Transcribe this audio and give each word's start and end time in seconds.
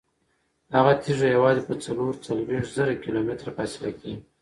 هغه 0.75 0.93
تیږه 1.03 1.27
یوازې 1.35 1.61
په 1.69 1.75
څلور 1.83 2.13
څلوېښت 2.25 2.71
زره 2.77 2.93
کیلومتره 3.03 3.49
فاصله 3.57 3.89
کې 3.99 4.11
وه. 4.15 4.21